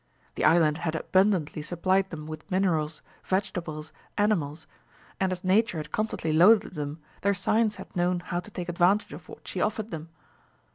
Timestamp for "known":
7.95-8.21